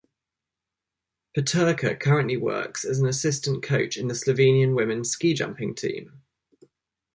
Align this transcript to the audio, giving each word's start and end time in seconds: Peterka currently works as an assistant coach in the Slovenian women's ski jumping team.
Peterka 1.35 1.93
currently 1.95 2.35
works 2.35 2.83
as 2.85 2.97
an 2.97 3.05
assistant 3.05 3.61
coach 3.61 3.97
in 3.97 4.07
the 4.07 4.15
Slovenian 4.15 4.75
women's 4.75 5.11
ski 5.11 5.35
jumping 5.35 5.75
team. 5.75 6.23